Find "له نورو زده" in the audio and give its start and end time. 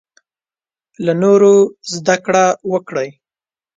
1.05-2.15